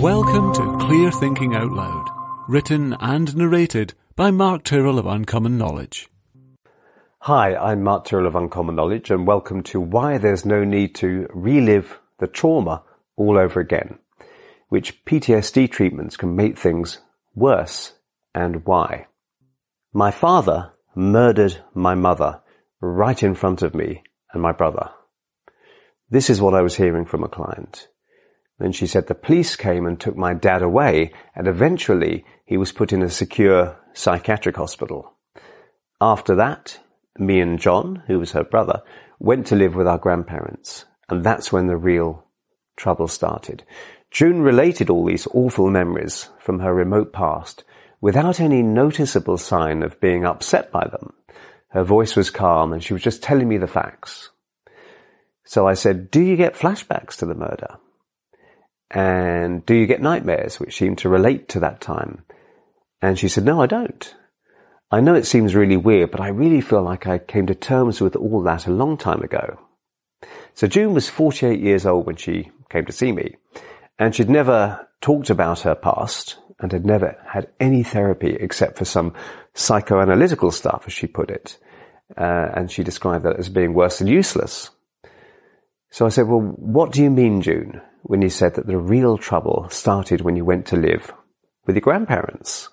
Welcome 0.00 0.54
to 0.54 0.78
Clear 0.86 1.10
Thinking 1.10 1.54
Out 1.54 1.72
Loud, 1.72 2.08
written 2.48 2.96
and 3.00 3.36
narrated 3.36 3.92
by 4.16 4.30
Mark 4.30 4.64
Tyrrell 4.64 4.98
of 4.98 5.04
Uncommon 5.04 5.58
Knowledge. 5.58 6.08
Hi, 7.18 7.54
I'm 7.54 7.82
Mark 7.82 8.06
Tyrrell 8.06 8.26
of 8.26 8.34
Uncommon 8.34 8.76
Knowledge 8.76 9.10
and 9.10 9.26
welcome 9.26 9.62
to 9.64 9.78
Why 9.78 10.16
There's 10.16 10.46
No 10.46 10.64
Need 10.64 10.94
to 10.94 11.28
Relive 11.34 11.98
the 12.18 12.26
Trauma 12.26 12.82
All 13.16 13.36
Over 13.36 13.60
Again, 13.60 13.98
which 14.70 15.04
PTSD 15.04 15.70
treatments 15.70 16.16
can 16.16 16.34
make 16.34 16.58
things 16.58 17.00
worse 17.34 17.92
and 18.34 18.64
why. 18.64 19.06
My 19.92 20.10
father 20.10 20.72
murdered 20.94 21.62
my 21.74 21.94
mother 21.94 22.40
right 22.80 23.22
in 23.22 23.34
front 23.34 23.60
of 23.60 23.74
me 23.74 24.02
and 24.32 24.40
my 24.40 24.52
brother. 24.52 24.92
This 26.08 26.30
is 26.30 26.40
what 26.40 26.54
I 26.54 26.62
was 26.62 26.76
hearing 26.76 27.04
from 27.04 27.22
a 27.22 27.28
client. 27.28 27.89
Then 28.60 28.72
she 28.72 28.86
said 28.86 29.06
the 29.06 29.14
police 29.14 29.56
came 29.56 29.86
and 29.86 29.98
took 29.98 30.16
my 30.16 30.34
dad 30.34 30.60
away 30.60 31.12
and 31.34 31.48
eventually 31.48 32.26
he 32.44 32.58
was 32.58 32.72
put 32.72 32.92
in 32.92 33.02
a 33.02 33.08
secure 33.08 33.78
psychiatric 33.94 34.56
hospital. 34.56 35.14
After 35.98 36.34
that, 36.36 36.78
me 37.18 37.40
and 37.40 37.58
John, 37.58 38.02
who 38.06 38.18
was 38.18 38.32
her 38.32 38.44
brother, 38.44 38.82
went 39.18 39.46
to 39.46 39.56
live 39.56 39.74
with 39.74 39.88
our 39.88 39.96
grandparents 39.96 40.84
and 41.08 41.24
that's 41.24 41.50
when 41.50 41.68
the 41.68 41.76
real 41.76 42.26
trouble 42.76 43.08
started. 43.08 43.64
June 44.10 44.42
related 44.42 44.90
all 44.90 45.06
these 45.06 45.26
awful 45.32 45.70
memories 45.70 46.28
from 46.38 46.58
her 46.60 46.74
remote 46.74 47.14
past 47.14 47.64
without 48.02 48.40
any 48.40 48.62
noticeable 48.62 49.38
sign 49.38 49.82
of 49.82 50.00
being 50.00 50.26
upset 50.26 50.70
by 50.70 50.86
them. 50.86 51.14
Her 51.68 51.84
voice 51.84 52.14
was 52.14 52.28
calm 52.28 52.74
and 52.74 52.84
she 52.84 52.92
was 52.92 53.02
just 53.02 53.22
telling 53.22 53.48
me 53.48 53.56
the 53.56 53.66
facts. 53.66 54.28
So 55.44 55.66
I 55.66 55.74
said, 55.74 56.10
do 56.10 56.20
you 56.20 56.36
get 56.36 56.54
flashbacks 56.54 57.16
to 57.18 57.26
the 57.26 57.34
murder? 57.34 57.78
And 58.90 59.64
do 59.66 59.74
you 59.74 59.86
get 59.86 60.02
nightmares 60.02 60.58
which 60.58 60.76
seem 60.76 60.96
to 60.96 61.08
relate 61.08 61.48
to 61.50 61.60
that 61.60 61.80
time? 61.80 62.24
And 63.00 63.18
she 63.18 63.28
said, 63.28 63.44
no, 63.44 63.62
I 63.62 63.66
don't. 63.66 64.14
I 64.90 65.00
know 65.00 65.14
it 65.14 65.26
seems 65.26 65.54
really 65.54 65.76
weird, 65.76 66.10
but 66.10 66.20
I 66.20 66.28
really 66.28 66.60
feel 66.60 66.82
like 66.82 67.06
I 67.06 67.18
came 67.18 67.46
to 67.46 67.54
terms 67.54 68.00
with 68.00 68.16
all 68.16 68.42
that 68.42 68.66
a 68.66 68.72
long 68.72 68.96
time 68.96 69.22
ago. 69.22 69.60
So 70.54 70.66
June 70.66 70.94
was 70.94 71.08
48 71.08 71.60
years 71.60 71.86
old 71.86 72.06
when 72.06 72.16
she 72.16 72.50
came 72.68 72.84
to 72.86 72.92
see 72.92 73.12
me, 73.12 73.36
and 73.98 74.14
she'd 74.14 74.28
never 74.28 74.88
talked 75.00 75.30
about 75.30 75.60
her 75.60 75.76
past 75.76 76.38
and 76.58 76.72
had 76.72 76.84
never 76.84 77.16
had 77.26 77.48
any 77.60 77.82
therapy 77.84 78.36
except 78.38 78.76
for 78.76 78.84
some 78.84 79.14
psychoanalytical 79.54 80.52
stuff, 80.52 80.84
as 80.86 80.92
she 80.92 81.06
put 81.06 81.30
it. 81.30 81.56
Uh, 82.16 82.48
and 82.54 82.70
she 82.70 82.82
described 82.82 83.24
that 83.24 83.38
as 83.38 83.48
being 83.48 83.72
worse 83.72 83.98
than 83.98 84.08
useless. 84.08 84.70
So 85.90 86.04
I 86.04 86.08
said, 86.08 86.26
well, 86.26 86.40
what 86.40 86.92
do 86.92 87.02
you 87.02 87.10
mean, 87.10 87.40
June? 87.40 87.80
When 88.02 88.22
you 88.22 88.28
said 88.28 88.54
that 88.54 88.66
the 88.66 88.78
real 88.78 89.18
trouble 89.18 89.68
started 89.70 90.20
when 90.20 90.36
you 90.36 90.44
went 90.44 90.66
to 90.66 90.76
live 90.76 91.12
with 91.66 91.76
your 91.76 91.82
grandparents. 91.82 92.68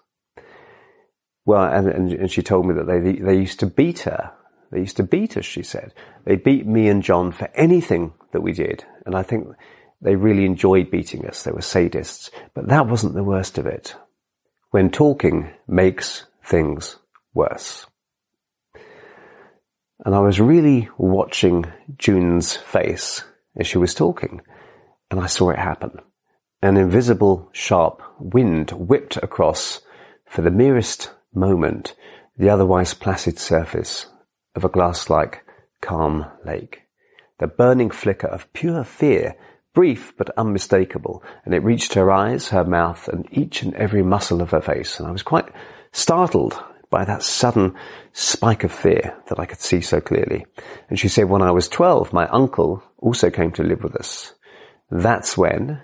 Well, 1.45 1.63
and, 1.63 1.87
and, 1.87 2.11
and 2.11 2.31
she 2.31 2.41
told 2.41 2.65
me 2.65 2.73
that 2.75 2.87
they, 2.87 3.13
they 3.13 3.37
used 3.37 3.59
to 3.61 3.67
beat 3.67 3.99
her. 3.99 4.31
They 4.71 4.79
used 4.79 4.97
to 4.97 5.03
beat 5.03 5.37
us, 5.37 5.45
she 5.45 5.63
said. 5.63 5.93
They 6.25 6.35
beat 6.35 6.67
me 6.67 6.89
and 6.89 7.01
John 7.01 7.31
for 7.31 7.49
anything 7.55 8.13
that 8.33 8.41
we 8.41 8.51
did. 8.51 8.83
And 9.05 9.15
I 9.15 9.23
think 9.23 9.47
they 10.01 10.15
really 10.15 10.45
enjoyed 10.45 10.91
beating 10.91 11.25
us. 11.25 11.43
They 11.43 11.51
were 11.51 11.59
sadists. 11.59 12.29
But 12.53 12.67
that 12.67 12.87
wasn't 12.87 13.13
the 13.13 13.23
worst 13.23 13.57
of 13.57 13.65
it. 13.65 13.95
When 14.71 14.91
talking 14.91 15.51
makes 15.67 16.25
things 16.45 16.97
worse. 17.33 17.85
And 20.03 20.13
I 20.13 20.19
was 20.19 20.39
really 20.39 20.89
watching 20.97 21.65
June's 21.97 22.55
face 22.55 23.23
as 23.57 23.67
she 23.67 23.77
was 23.77 23.93
talking 23.93 24.41
and 25.09 25.19
I 25.19 25.27
saw 25.27 25.49
it 25.49 25.59
happen. 25.59 25.99
An 26.61 26.77
invisible, 26.77 27.49
sharp 27.51 28.01
wind 28.19 28.71
whipped 28.71 29.17
across, 29.17 29.81
for 30.25 30.41
the 30.41 30.51
merest 30.51 31.11
moment, 31.33 31.95
the 32.37 32.49
otherwise 32.49 32.93
placid 32.93 33.39
surface 33.39 34.07
of 34.55 34.65
a 34.65 34.69
glass-like, 34.69 35.43
calm 35.81 36.25
lake. 36.45 36.81
The 37.39 37.47
burning 37.47 37.91
flicker 37.91 38.27
of 38.27 38.51
pure 38.53 38.83
fear, 38.83 39.35
brief 39.73 40.13
but 40.17 40.31
unmistakable, 40.37 41.23
and 41.45 41.53
it 41.53 41.63
reached 41.63 41.93
her 41.93 42.11
eyes, 42.11 42.49
her 42.49 42.65
mouth, 42.65 43.07
and 43.07 43.27
each 43.31 43.61
and 43.61 43.75
every 43.75 44.01
muscle 44.01 44.41
of 44.41 44.51
her 44.51 44.61
face, 44.61 44.99
and 44.99 45.07
I 45.07 45.11
was 45.11 45.23
quite 45.23 45.47
startled 45.91 46.59
by 46.89 47.05
that 47.05 47.21
sudden 47.21 47.75
spike 48.13 48.63
of 48.63 48.71
fear 48.71 49.15
that 49.27 49.39
I 49.39 49.45
could 49.45 49.59
see 49.59 49.81
so 49.81 50.01
clearly. 50.01 50.45
And 50.89 50.97
she 50.97 51.09
said, 51.09 51.29
when 51.29 51.41
I 51.41 51.51
was 51.51 51.67
12, 51.67 52.13
my 52.13 52.27
uncle 52.27 52.81
also 52.97 53.29
came 53.29 53.51
to 53.53 53.63
live 53.63 53.83
with 53.83 53.95
us. 53.95 54.33
That's 54.89 55.37
when, 55.37 55.81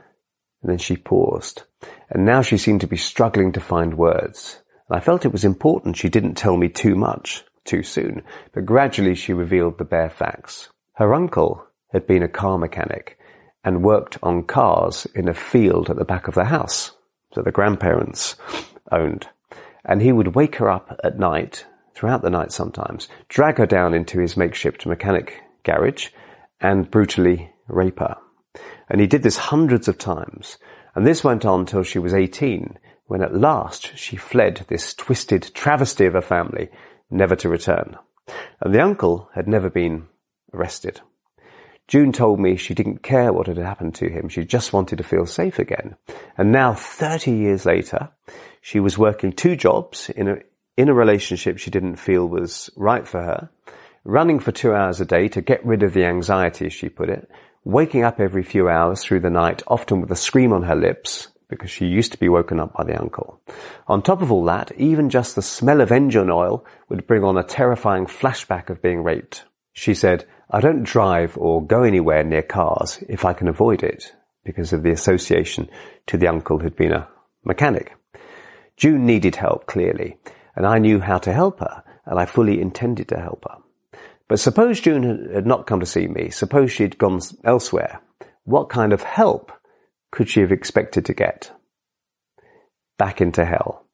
and 0.62 0.72
then 0.72 0.78
she 0.78 0.96
paused, 0.96 1.64
and 2.09 2.25
now 2.25 2.41
she 2.41 2.58
seemed 2.58 2.81
to 2.81 2.88
be 2.88 2.97
struggling 2.97 3.52
to 3.53 3.59
find 3.59 3.97
words. 3.97 4.59
And 4.90 4.97
I 4.97 5.02
felt 5.02 5.25
it 5.25 5.31
was 5.31 5.46
important 5.46 5.97
she 5.97 6.09
didn't 6.09 6.36
tell 6.36 6.56
me 6.56 6.69
too 6.69 6.96
much, 6.96 7.44
too 7.66 7.84
soon, 7.84 8.24
but 8.53 8.66
gradually 8.66 9.16
she 9.16 9.34
revealed 9.34 9.78
the 9.78 9.86
bare 9.86 10.09
facts. 10.09 10.69
Her 10.94 11.14
uncle 11.14 11.66
had 11.91 12.08
been 12.08 12.24
a 12.24 12.30
car 12.30 12.58
mechanic 12.58 13.18
and 13.64 13.84
worked 13.84 14.18
on 14.24 14.44
cars 14.44 15.08
in 15.16 15.28
a 15.28 15.34
field 15.34 15.90
at 15.90 15.97
the 15.97 16.06
back 16.06 16.28
of 16.28 16.35
the 16.35 16.46
house 16.46 16.91
that 17.35 17.46
the 17.46 17.52
grandparents 17.52 18.35
owned. 18.91 19.28
And 19.85 20.02
he 20.02 20.12
would 20.12 20.35
wake 20.35 20.56
her 20.58 20.70
up 20.70 21.00
at 21.03 21.20
night, 21.20 21.66
throughout 21.94 22.22
the 22.22 22.30
night 22.30 22.52
sometimes, 22.52 23.08
drag 23.28 23.58
her 23.58 23.66
down 23.66 23.94
into 23.94 24.20
his 24.20 24.38
makeshift 24.38 24.85
mechanic 24.85 25.41
garage 25.64 26.09
and 26.62 26.90
brutally 26.90 27.52
rape 27.68 28.00
her. 28.00 28.18
And 28.90 29.02
he 29.02 29.08
did 29.08 29.24
this 29.24 29.38
hundreds 29.38 29.88
of 29.88 29.97
times. 29.97 30.58
And 30.96 31.06
this 31.06 31.24
went 31.24 31.46
on 31.46 31.66
till 31.66 31.84
she 31.84 32.00
was 32.00 32.14
18, 32.14 32.78
when 33.08 33.22
at 33.22 33.36
last 33.36 33.97
she 33.97 34.16
fled 34.16 34.66
this 34.68 34.94
twisted 34.94 35.52
travesty 35.53 36.06
of 36.06 36.16
a 36.16 36.22
family, 36.22 36.69
never 37.09 37.36
to 37.38 37.50
return. 37.50 37.97
And 38.62 38.74
the 38.74 38.81
uncle 38.81 39.30
had 39.34 39.47
never 39.47 39.69
been 39.69 40.08
arrested. 40.53 41.02
June 41.88 42.12
told 42.12 42.40
me 42.40 42.56
she 42.56 42.74
didn't 42.74 43.03
care 43.03 43.34
what 43.34 43.47
had 43.47 43.58
happened 43.58 43.96
to 43.96 44.09
him. 44.09 44.30
She 44.30 44.46
just 44.46 44.72
wanted 44.72 44.97
to 44.97 45.03
feel 45.03 45.25
safe 45.25 45.59
again. 45.59 45.96
And 46.38 46.52
now, 46.52 46.74
30 46.74 47.31
years 47.31 47.66
later, 47.66 48.09
she 48.62 48.80
was 48.80 48.97
working 48.97 49.34
two 49.34 49.56
jobs 49.56 50.09
in 50.09 50.30
a, 50.30 50.38
in 50.78 50.88
a 50.88 50.94
relationship 50.94 51.58
she 51.58 51.72
didn't 51.72 51.97
feel 51.97 52.25
was 52.25 52.70
right 52.78 53.06
for 53.06 53.22
her, 53.22 53.50
running 54.06 54.40
for 54.40 54.52
two 54.52 54.74
hours 54.74 55.02
a 55.02 55.06
day 55.06 55.28
to 55.30 55.41
get 55.41 55.66
rid 55.66 55.84
of 55.84 55.94
the 55.94 56.06
anxiety, 56.06 56.70
she 56.70 56.88
put 56.88 57.09
it, 57.09 57.30
waking 57.63 58.03
up 58.03 58.19
every 58.19 58.44
few 58.44 58.68
hours 58.69 59.03
through 59.03 59.22
the 59.22 59.29
night, 59.29 59.63
often 59.68 60.01
with 60.01 60.12
a 60.12 60.16
scream 60.16 60.51
on 60.51 60.63
her 60.63 60.75
lips, 60.75 61.29
because 61.50 61.69
she 61.69 61.85
used 61.85 62.12
to 62.12 62.18
be 62.18 62.29
woken 62.29 62.59
up 62.59 62.74
by 62.74 62.84
the 62.84 63.00
uncle. 63.00 63.40
On 63.88 64.01
top 64.01 64.22
of 64.22 64.31
all 64.31 64.44
that, 64.46 64.72
even 64.78 65.09
just 65.09 65.35
the 65.35 65.41
smell 65.41 65.81
of 65.81 65.91
engine 65.91 66.29
oil 66.29 66.66
would 66.90 67.07
bring 67.07 67.23
on 67.23 67.38
a 67.38 67.44
terrifying 67.44 68.06
flashback 68.06 68.69
of 68.69 68.81
being 68.81 69.03
raped. 69.03 69.46
She 69.73 69.94
said, 69.94 70.25
I 70.50 70.59
don't 70.59 70.84
drive 70.84 71.38
or 71.38 71.66
go 71.66 71.84
anywhere 71.84 72.23
near 72.23 72.44
cars 72.44 73.03
if 73.07 73.25
I 73.25 73.34
can 73.34 73.47
avoid 73.47 73.84
it, 73.84 74.13
because 74.44 74.73
of 74.73 74.84
the 74.84 74.91
association 74.91 75.69
to 76.07 76.18
the 76.18 76.28
uncle 76.28 76.59
who'd 76.59 76.75
been 76.75 76.91
a 76.91 77.07
mechanic. 77.44 77.94
June 78.78 79.06
needed 79.06 79.35
help, 79.35 79.66
clearly, 79.68 80.18
and 80.56 80.66
I 80.66 80.79
knew 80.79 81.00
how 81.00 81.18
to 81.19 81.34
help 81.34 81.59
her, 81.59 81.84
and 82.06 82.19
I 82.19 82.25
fully 82.25 82.59
intended 82.59 83.07
to 83.09 83.19
help 83.19 83.46
her. 83.50 83.57
But 84.28 84.39
suppose 84.39 84.79
June 84.79 85.29
had 85.34 85.45
not 85.45 85.67
come 85.67 85.79
to 85.79 85.85
see 85.85 86.07
me, 86.07 86.29
suppose 86.29 86.72
she'd 86.72 86.97
gone 86.97 87.19
elsewhere, 87.44 88.01
what 88.44 88.69
kind 88.69 88.94
of 88.94 89.03
help 89.03 89.51
could 90.11 90.29
she 90.29 90.41
have 90.41 90.51
expected 90.51 91.06
to 91.06 91.13
get? 91.13 91.51
Back 92.97 93.22
into 93.22 93.45
hell. 93.45 93.85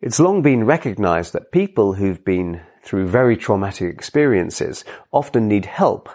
It's 0.00 0.20
long 0.20 0.42
been 0.42 0.64
recognized 0.64 1.32
that 1.32 1.52
people 1.52 1.94
who've 1.94 2.24
been 2.24 2.60
through 2.82 3.08
very 3.08 3.36
traumatic 3.36 3.92
experiences 3.92 4.84
often 5.12 5.48
need 5.48 5.64
help 5.64 6.08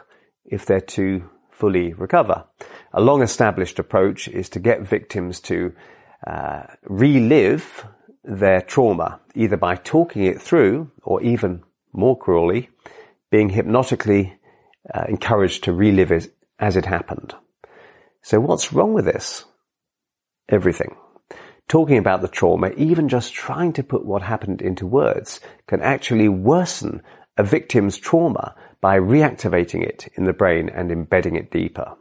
if 0.46 0.66
they're 0.66 0.82
to 0.82 1.30
fully 1.50 1.94
recover. 1.94 2.46
A 2.94 3.02
long 3.02 3.22
established 3.22 3.80
approach 3.80 4.28
is 4.28 4.50
to 4.50 4.60
get 4.60 4.82
victims 4.82 5.40
to 5.42 5.74
uh, 6.26 6.64
relive 6.84 7.86
their 8.24 8.62
trauma, 8.62 9.20
either 9.36 9.58
by 9.58 9.76
talking 9.76 10.24
it 10.24 10.42
through 10.42 10.92
or 11.04 11.22
even 11.22 11.64
more 11.92 12.18
cruelly, 12.18 12.70
being 13.32 13.50
hypnotically 13.50 14.38
uh, 14.94 15.06
encouraged 15.08 15.64
to 15.64 15.74
relive 15.74 16.12
it 16.12 16.34
as 16.58 16.76
it 16.76 16.86
happened. 16.86 17.36
So 18.22 18.40
what's 18.40 18.74
wrong 18.74 18.94
with 18.94 19.06
this? 19.06 19.46
Everything. 20.50 20.96
Talking 21.68 21.98
about 21.98 22.22
the 22.22 22.28
trauma, 22.28 22.72
even 22.72 23.10
just 23.10 23.34
trying 23.34 23.74
to 23.74 23.84
put 23.84 24.06
what 24.06 24.24
happened 24.24 24.62
into 24.62 24.88
words, 24.88 25.40
can 25.68 25.82
actually 25.82 26.28
worsen 26.28 27.02
a 27.38 27.44
victim's 27.44 27.98
trauma 27.98 28.56
by 28.82 28.98
reactivating 28.98 29.84
it 29.84 30.08
in 30.16 30.26
the 30.26 30.34
brain 30.34 30.70
and 30.70 30.92
embedding 30.92 31.36
it 31.36 31.52
deeper. 31.52 31.96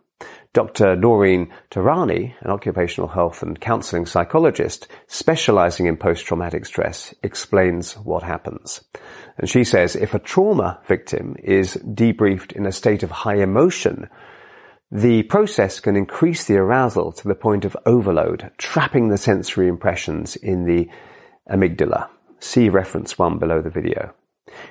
Dr. 0.54 0.96
Noreen 0.96 1.52
Tehrani, 1.70 2.34
an 2.40 2.50
occupational 2.50 3.08
health 3.08 3.42
and 3.42 3.60
counseling 3.60 4.06
psychologist 4.06 4.88
specializing 5.06 5.86
in 5.86 5.96
post-traumatic 5.96 6.64
stress, 6.66 7.14
explains 7.22 7.94
what 7.98 8.22
happens. 8.22 8.82
And 9.36 9.48
she 9.48 9.62
says 9.62 9.94
if 9.94 10.14
a 10.14 10.18
trauma 10.18 10.80
victim 10.88 11.36
is 11.42 11.76
debriefed 11.76 12.52
in 12.52 12.66
a 12.66 12.72
state 12.72 13.02
of 13.02 13.10
high 13.10 13.36
emotion, 13.36 14.08
The 14.90 15.24
process 15.24 15.80
can 15.80 15.96
increase 15.96 16.46
the 16.46 16.56
arousal 16.56 17.12
to 17.12 17.28
the 17.28 17.34
point 17.34 17.66
of 17.66 17.76
overload, 17.84 18.50
trapping 18.56 19.08
the 19.08 19.18
sensory 19.18 19.68
impressions 19.68 20.34
in 20.34 20.64
the 20.64 20.88
amygdala. 21.50 22.08
See 22.40 22.70
reference 22.70 23.18
1 23.18 23.38
below 23.38 23.60
the 23.60 23.68
video. 23.68 24.14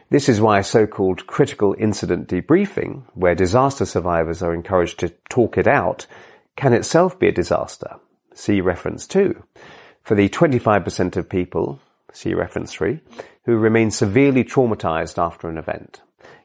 This 0.10 0.30
is 0.30 0.42
why 0.42 0.62
so-called 0.62 1.28
critical 1.28 1.76
incident 1.78 2.28
debriefing, 2.28 3.04
where 3.14 3.36
disaster 3.36 3.86
survivors 3.86 4.42
are 4.42 4.54
encouraged 4.54 5.00
to 5.00 5.10
talk 5.30 5.58
it 5.58 5.68
out, 5.68 6.08
can 6.56 6.74
itself 6.74 7.20
be 7.20 7.28
a 7.28 7.32
disaster. 7.32 7.96
See 8.34 8.62
reference 8.62 9.08
2. 9.08 9.44
For 10.04 10.16
the 10.16 10.30
25% 10.30 11.18
of 11.18 11.30
people, 11.30 11.80
see 12.14 12.34
reference 12.34 12.74
3, 12.74 13.00
who 13.46 13.58
remain 13.58 13.92
severely 13.92 14.44
traumatized 14.44 15.18
after 15.18 15.50
an 15.50 15.58
event. 15.58 16.02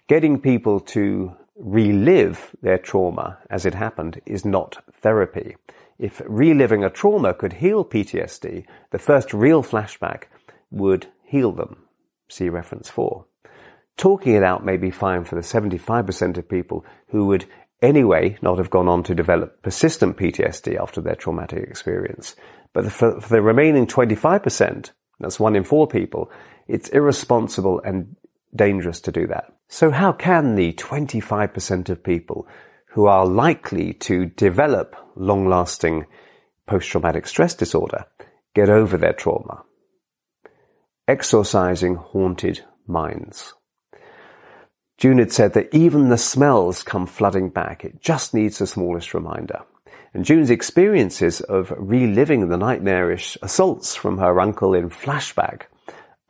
Getting 0.09 0.41
people 0.41 0.81
to 0.81 1.37
relive 1.57 2.51
their 2.61 2.79
trauma 2.79 3.39
as 3.51 3.65
it 3.65 3.75
happened 3.75 4.21
is 4.27 4.45
not 4.45 4.83
therapy. 5.01 5.57
If 5.99 6.21
reliving 6.27 6.83
a 6.83 6.91
trauma 6.91 7.35
could 7.35 7.55
heal 7.55 7.85
PTSD, 7.85 8.65
the 8.91 8.99
first 8.99 9.33
real 9.33 9.63
flashback 9.63 10.25
would 10.71 11.07
heal 11.25 11.53
them. 11.53 11.77
See 12.33 12.49
reference 12.49 12.89
4. 12.89 13.27
Talking 13.99 14.35
it 14.37 14.43
out 14.43 14.65
may 14.65 14.79
be 14.79 14.91
fine 14.91 15.25
for 15.25 15.35
the 15.35 15.43
75% 15.43 16.39
of 16.39 16.49
people 16.49 16.87
who 17.09 17.27
would 17.27 17.45
anyway 17.83 18.39
not 18.41 18.57
have 18.57 18.71
gone 18.71 18.89
on 18.89 19.03
to 19.03 19.15
develop 19.15 19.61
persistent 19.61 20.17
PTSD 20.17 20.81
after 20.81 21.03
their 21.03 21.15
traumatic 21.15 21.63
experience. 21.69 22.35
But 22.73 22.91
for, 22.91 23.21
for 23.21 23.29
the 23.29 23.43
remaining 23.43 23.87
25%, 23.87 24.93
that's 25.21 25.39
one 25.39 25.55
in 25.55 25.65
four 25.65 25.87
people, 25.87 26.31
it's 26.67 26.89
irresponsible 26.89 27.83
and 27.85 28.17
dangerous 28.57 29.03
to 29.03 29.13
do 29.13 29.27
that. 29.27 29.53
So 29.69 29.91
how 29.91 30.13
can 30.13 30.55
the 30.55 30.73
25% 30.73 31.91
of 31.91 32.03
people 32.03 32.49
who 32.93 33.05
are 33.05 33.27
likely 33.27 33.93
to 34.09 34.25
develop 34.25 34.97
long-lasting 35.17 36.07
post-traumatic 36.67 37.27
stress 37.27 37.53
disorder 37.53 38.07
get 38.55 38.71
over 38.71 38.97
their 38.97 39.13
trauma? 39.13 39.65
Exorcising 41.09 41.97
haunted 41.97 42.65
minds. 42.87 43.55
June 44.99 45.19
had 45.19 45.33
said 45.33 45.55
that 45.55 45.75
even 45.75 46.09
the 46.11 46.17
smells 46.17 46.85
come 46.85 47.07
flooding 47.07 47.51
back. 47.51 47.85
It 47.85 48.01
just 48.01 48.35
needs 48.35 48.59
the 48.59 48.69
smallest 48.69 49.13
reminder. 49.13 49.63
And 50.15 50.25
June's 50.25 50.51
experiences 50.51 51.41
of 51.41 51.73
reliving 51.77 52.49
the 52.49 52.57
nightmarish 52.57 53.37
assaults 53.43 53.97
from 53.97 54.19
her 54.19 54.41
uncle 54.41 54.75
in 54.75 54.91
flashback 54.91 55.63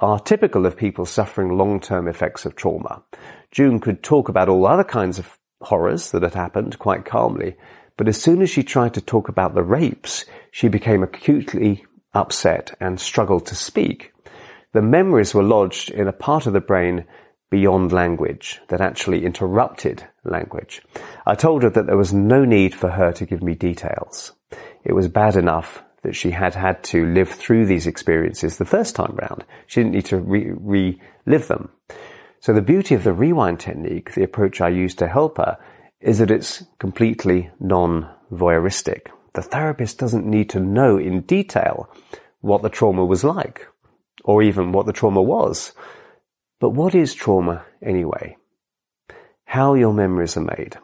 are 0.01 0.19
typical 0.19 0.65
of 0.65 0.77
people 0.77 1.05
suffering 1.05 1.59
long-term 1.59 2.09
effects 2.09 2.47
of 2.47 2.57
trauma. 2.57 3.03
June 3.51 3.79
could 3.79 4.03
talk 4.03 4.31
about 4.31 4.49
all 4.49 4.67
other 4.67 4.85
kinds 4.85 5.19
of 5.19 5.39
horrors 5.61 6.13
that 6.13 6.23
had 6.23 6.35
happened 6.35 6.79
quite 6.79 7.05
calmly, 7.05 7.57
but 7.99 8.09
as 8.09 8.21
soon 8.21 8.41
as 8.41 8.49
she 8.49 8.63
tried 8.63 8.95
to 8.95 9.03
talk 9.03 9.29
about 9.29 9.55
the 9.55 9.63
rapes, 9.63 10.25
she 10.51 10.69
became 10.69 11.03
acutely 11.03 11.85
upset 12.15 12.75
and 12.81 12.99
struggled 12.99 13.45
to 13.47 13.55
speak. 13.55 14.13
The 14.73 14.83
memories 14.83 15.35
were 15.35 15.43
lodged 15.43 15.91
in 15.91 16.09
a 16.09 16.13
part 16.13 16.47
of 16.47 16.55
the 16.55 16.61
brain 16.61 17.05
beyond 17.51 17.93
language 17.93 18.59
that 18.69 18.81
actually 18.81 19.27
interrupted 19.27 20.03
language. 20.25 20.81
I 21.27 21.35
told 21.35 21.63
her 21.63 21.71
that 21.71 21.87
there 21.87 21.99
was 21.99 22.15
no 22.15 22.47
need 22.47 22.75
for 22.75 22.89
her 22.89 23.13
to 23.13 23.27
give 23.27 23.43
me 23.43 23.55
details. 23.55 24.33
It 24.83 24.95
was 24.95 25.09
bad 25.09 25.37
enough 25.37 25.83
that 26.03 26.17
she 26.17 26.31
had 26.31 26.55
had 26.55 26.83
to 26.85 27.05
live 27.05 27.29
through 27.29 27.67
these 27.67 27.87
experiences 27.87 28.57
the 28.57 28.65
first 28.65 28.97
time 28.97 29.15
round. 29.15 29.45
She 29.67 29.81
didn't 29.81 29.93
need 29.93 30.07
to 30.07 30.19
re- 30.19 30.53
relive 30.57 31.49
them. 31.49 31.69
So 32.41 32.55
the 32.55 32.63
beauty 32.63 32.95
of 32.95 33.05
the 33.05 33.13
rewind 33.13 33.61
technique, 33.61 34.15
the 34.15 34.25
approach 34.25 34.61
I 34.63 34.71
use 34.71 34.95
to 34.97 35.07
help 35.07 35.37
her, 35.37 35.59
is 36.01 36.19
that 36.19 36.31
it's 36.31 36.65
completely 36.79 37.51
non-voyeuristic. 37.61 39.09
The 39.35 39.43
therapist 39.43 39.99
doesn't 39.99 40.27
need 40.27 40.49
to 40.51 40.61
know 40.61 40.97
in 40.97 41.21
detail 41.21 41.89
what 42.41 42.63
the 42.63 42.69
trauma 42.69 43.05
was 43.05 43.23
like, 43.23 43.69
or 44.25 44.43
even 44.43 44.73
what 44.73 44.87
the 44.87 44.93
trauma 44.93 45.23
was. 45.23 45.73
But 46.61 46.71
what 46.71 46.95
is 46.95 47.15
trauma 47.15 47.65
anyway? 47.83 48.37
How 49.45 49.75
your 49.75 49.93
memories 49.93 50.37
are 50.37 50.49
made. 50.57 50.77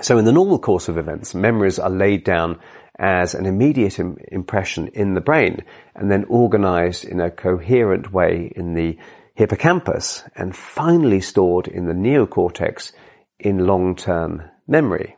So 0.00 0.18
in 0.18 0.24
the 0.24 0.32
normal 0.32 0.58
course 0.58 0.88
of 0.88 0.98
events, 0.98 1.34
memories 1.34 1.78
are 1.78 1.90
laid 1.90 2.24
down 2.24 2.58
as 2.98 3.34
an 3.34 3.46
immediate 3.46 3.98
Im- 3.98 4.18
impression 4.28 4.88
in 4.88 5.14
the 5.14 5.20
brain 5.20 5.64
and 5.94 6.10
then 6.10 6.24
organized 6.28 7.04
in 7.04 7.20
a 7.20 7.30
coherent 7.30 8.12
way 8.12 8.52
in 8.54 8.74
the 8.74 8.98
hippocampus 9.34 10.22
and 10.36 10.54
finally 10.54 11.20
stored 11.20 11.66
in 11.66 11.86
the 11.86 11.92
neocortex 11.92 12.92
in 13.38 13.66
long-term 13.66 14.42
memory. 14.66 15.16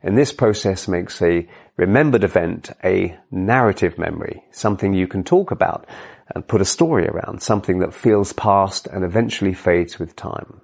And 0.00 0.16
this 0.16 0.32
process 0.32 0.86
makes 0.86 1.20
a 1.20 1.48
remembered 1.76 2.22
event 2.22 2.70
a 2.84 3.18
narrative 3.30 3.98
memory, 3.98 4.44
something 4.52 4.94
you 4.94 5.08
can 5.08 5.24
talk 5.24 5.50
about 5.50 5.86
and 6.34 6.46
put 6.46 6.60
a 6.60 6.66
story 6.66 7.06
around, 7.06 7.42
something 7.42 7.78
that 7.78 7.94
feels 7.94 8.32
past 8.32 8.86
and 8.86 9.04
eventually 9.04 9.54
fades 9.54 9.98
with 9.98 10.16
time. 10.16 10.60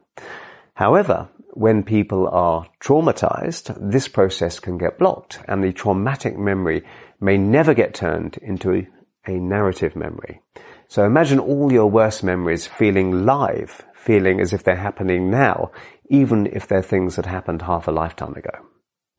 However, 0.74 1.28
when 1.52 1.84
people 1.84 2.28
are 2.28 2.66
traumatized, 2.80 3.76
this 3.80 4.08
process 4.08 4.58
can 4.58 4.76
get 4.76 4.98
blocked 4.98 5.38
and 5.46 5.62
the 5.62 5.72
traumatic 5.72 6.36
memory 6.36 6.84
may 7.20 7.38
never 7.38 7.74
get 7.74 7.94
turned 7.94 8.38
into 8.38 8.72
a, 8.72 8.88
a 9.26 9.38
narrative 9.38 9.94
memory. 9.94 10.42
So 10.88 11.04
imagine 11.04 11.38
all 11.38 11.72
your 11.72 11.90
worst 11.90 12.22
memories 12.22 12.66
feeling 12.66 13.24
live, 13.24 13.82
feeling 13.94 14.40
as 14.40 14.52
if 14.52 14.64
they're 14.64 14.76
happening 14.76 15.30
now, 15.30 15.70
even 16.10 16.46
if 16.46 16.66
they're 16.66 16.82
things 16.82 17.16
that 17.16 17.26
happened 17.26 17.62
half 17.62 17.88
a 17.88 17.92
lifetime 17.92 18.34
ago. 18.34 18.66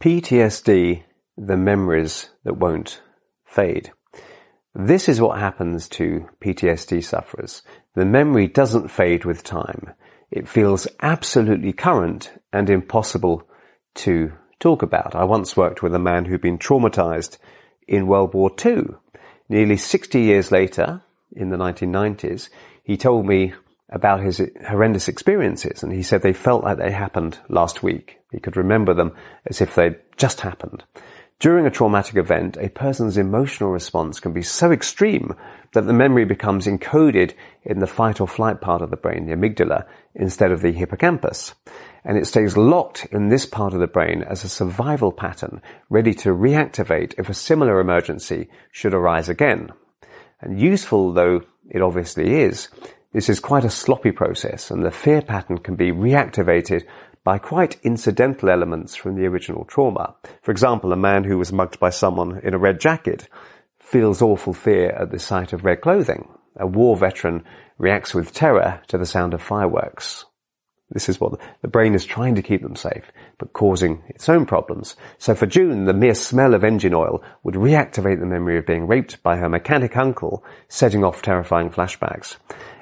PTSD, 0.04 1.04
the 1.38 1.58
memories 1.58 2.30
that 2.44 2.58
won't 2.58 3.02
fade. 3.46 3.92
This 4.78 5.08
is 5.08 5.22
what 5.22 5.40
happens 5.40 5.88
to 5.90 6.28
PTSD 6.42 7.02
sufferers. 7.02 7.62
The 7.94 8.04
memory 8.04 8.48
doesn't 8.48 8.92
fade 8.92 9.24
with 9.24 9.42
time. 9.42 9.94
It 10.30 10.50
feels 10.50 10.86
absolutely 11.02 11.72
current 11.72 12.34
and 12.52 12.70
impossible 12.70 13.48
to 13.96 14.34
talk 14.60 14.82
about. 14.82 15.16
I 15.16 15.24
once 15.24 15.56
worked 15.56 15.82
with 15.82 15.96
a 15.96 16.00
man 16.00 16.26
who'd 16.26 16.42
been 16.42 16.58
traumatized 16.58 17.38
in 17.88 18.08
World 18.08 18.34
War 18.34 18.52
II. 18.66 18.88
Nearly 19.48 19.78
60 19.78 20.20
years 20.20 20.52
later, 20.52 21.02
in 21.34 21.52
the 21.52 21.58
1990s, 21.58 22.50
he 22.84 22.98
told 22.98 23.26
me 23.26 23.54
about 23.90 24.24
his 24.24 24.42
horrendous 24.68 25.08
experiences 25.08 25.84
and 25.84 25.94
he 25.94 26.04
said 26.04 26.22
they 26.22 26.34
felt 26.34 26.66
like 26.66 26.80
they 26.80 26.92
happened 26.92 27.40
last 27.48 27.82
week. 27.82 28.18
He 28.30 28.42
could 28.42 28.58
remember 28.58 28.94
them 28.94 29.16
as 29.46 29.62
if 29.62 29.74
they'd 29.74 29.96
just 30.18 30.42
happened. 30.42 30.84
During 31.46 31.68
a 31.68 31.70
traumatic 31.70 32.16
event, 32.16 32.58
a 32.60 32.70
person's 32.70 33.20
emotional 33.20 33.70
response 33.70 34.20
can 34.20 34.34
be 34.34 34.42
so 34.42 34.72
extreme 34.72 35.36
that 35.74 35.86
the 35.86 35.94
memory 35.94 36.26
becomes 36.26 36.66
encoded 36.66 37.36
in 37.64 37.78
the 37.78 37.86
fight 37.86 38.20
or 38.20 38.28
flight 38.28 38.62
part 38.62 38.82
of 38.82 38.90
the 38.90 38.98
brain, 38.98 39.28
the 39.28 39.36
amygdala, 39.36 39.86
instead 40.16 40.52
of 40.52 40.64
the 40.64 40.72
hippocampus. 40.72 41.54
And 42.04 42.18
it 42.18 42.26
stays 42.26 42.58
locked 42.58 43.06
in 43.12 43.30
this 43.30 43.46
part 43.46 43.76
of 43.76 43.80
the 43.80 43.86
brain 43.86 44.24
as 44.24 44.44
a 44.44 44.50
survival 44.50 45.12
pattern, 45.12 45.62
ready 45.88 46.16
to 46.16 46.30
reactivate 46.30 47.14
if 47.20 47.30
a 47.30 47.36
similar 47.36 47.80
emergency 47.80 48.50
should 48.72 48.96
arise 48.96 49.30
again. 49.30 49.70
And 50.42 50.60
useful 50.60 51.14
though 51.14 51.42
it 51.70 51.84
obviously 51.84 52.42
is, 52.42 52.70
this 53.14 53.30
is 53.30 53.40
quite 53.40 53.64
a 53.64 53.70
sloppy 53.70 54.12
process 54.12 54.72
and 54.72 54.84
the 54.84 54.90
fear 54.90 55.22
pattern 55.22 55.60
can 55.60 55.76
be 55.76 55.92
reactivated 55.92 56.86
by 57.26 57.40
quite 57.40 57.82
incidental 57.82 58.50
elements 58.50 58.96
from 58.96 59.16
the 59.16 59.26
original 59.26 59.66
trauma. 59.66 60.16
For 60.44 60.52
example, 60.52 60.94
a 60.94 60.96
man 60.96 61.24
who 61.24 61.38
was 61.40 61.52
mugged 61.52 61.80
by 61.80 61.90
someone 61.90 62.40
in 62.44 62.54
a 62.54 62.60
red 62.60 62.80
jacket 62.80 63.28
feels 63.80 64.22
awful 64.22 64.54
fear 64.54 64.92
at 64.92 65.12
the 65.12 65.20
sight 65.20 65.52
of 65.52 65.66
red 65.66 65.82
clothing. 65.82 66.30
A 66.56 66.68
war 66.68 66.96
veteran 66.96 67.44
reacts 67.80 68.14
with 68.14 68.32
terror 68.32 68.80
to 68.88 68.98
the 68.98 69.08
sound 69.08 69.34
of 69.34 69.42
fireworks. 69.42 70.26
This 70.92 71.10
is 71.10 71.20
what 71.20 71.40
the 71.64 71.68
brain 71.68 71.96
is 71.96 72.06
trying 72.06 72.36
to 72.36 72.44
keep 72.44 72.62
them 72.62 72.76
safe, 72.76 73.12
but 73.40 73.54
causing 73.54 74.04
its 74.08 74.30
own 74.30 74.46
problems. 74.46 74.96
So 75.18 75.34
for 75.34 75.48
June, 75.48 75.86
the 75.86 75.94
mere 75.94 76.14
smell 76.14 76.54
of 76.54 76.64
engine 76.64 76.94
oil 76.94 77.24
would 77.44 77.56
reactivate 77.56 78.20
the 78.20 78.28
memory 78.28 78.60
of 78.60 78.68
being 78.68 78.86
raped 78.86 79.24
by 79.24 79.38
her 79.38 79.50
mechanic 79.50 79.98
uncle, 79.98 80.44
setting 80.68 81.04
off 81.04 81.24
terrifying 81.24 81.72
flashbacks. 81.72 82.38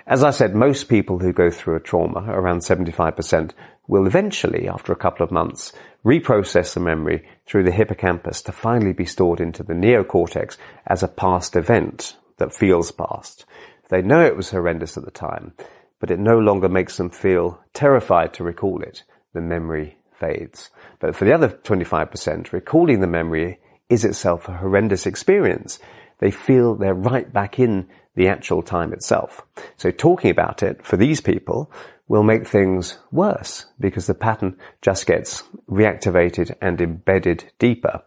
As 0.06 0.24
I 0.24 0.32
said, 0.32 0.54
most 0.54 0.90
people 0.90 1.20
who 1.20 1.32
go 1.32 1.50
through 1.50 1.78
a 1.78 1.80
trauma, 1.80 2.26
around 2.28 2.60
75%, 2.60 3.52
will 3.88 4.06
eventually, 4.06 4.68
after 4.68 4.92
a 4.92 4.98
couple 4.98 5.24
of 5.24 5.32
months, 5.32 5.72
reprocess 6.06 6.74
the 6.74 6.82
memory 6.82 7.26
through 7.46 7.64
the 7.64 7.72
hippocampus 7.72 8.42
to 8.44 8.52
finally 8.52 8.94
be 8.94 9.06
stored 9.06 9.40
into 9.40 9.64
the 9.64 9.74
neocortex 9.74 10.58
as 10.86 11.04
a 11.04 11.08
past 11.08 11.56
event 11.56 12.18
that 12.38 12.54
feels 12.54 12.92
past. 12.92 13.46
They 13.90 14.02
know 14.02 14.26
it 14.26 14.36
was 14.36 14.50
horrendous 14.50 14.98
at 14.98 15.06
the 15.06 15.12
time, 15.12 15.54
but 16.00 16.12
it 16.12 16.20
no 16.20 16.38
longer 16.38 16.68
makes 16.68 16.98
them 16.98 17.10
feel 17.10 17.64
terrified 17.74 18.34
to 18.34 18.44
recall 18.44 18.82
it. 18.82 19.04
The 19.34 19.42
memory 19.42 19.98
fades. 20.20 20.70
But 21.00 21.16
for 21.16 21.24
the 21.26 21.34
other 21.34 21.50
25%, 21.50 22.52
recalling 22.52 23.00
the 23.00 23.08
memory 23.08 23.60
is 23.90 24.04
itself 24.04 24.48
a 24.48 24.58
horrendous 24.58 25.06
experience. 25.06 25.80
they 26.20 26.32
feel 26.32 26.76
they're 26.76 26.94
right 26.94 27.32
back 27.34 27.60
in 27.60 27.88
the 28.16 28.28
actual 28.28 28.62
time 28.62 28.94
itself. 28.94 29.42
So 29.78 29.92
talking 29.92 30.32
about 30.32 30.64
it 30.64 30.86
for 30.86 30.98
these 30.98 31.22
people 31.22 31.72
will 32.08 32.24
make 32.24 32.48
things 32.48 32.98
worse 33.12 33.66
because 33.80 34.08
the 34.08 34.14
pattern 34.14 34.58
just 34.82 35.06
gets 35.08 35.44
reactivated 35.70 36.56
and 36.62 36.80
embedded 36.80 37.52
deeper. 37.60 38.04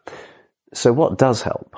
So 0.73 0.93
what 0.93 1.19
does 1.19 1.43
help? 1.43 1.77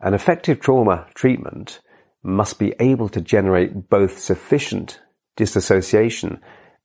An 0.00 0.14
effective 0.14 0.58
trauma 0.58 1.06
treatment 1.14 1.80
must 2.22 2.58
be 2.58 2.74
able 2.80 3.08
to 3.10 3.20
generate 3.20 3.88
both 3.88 4.18
sufficient 4.18 5.00
disassociation 5.36 6.40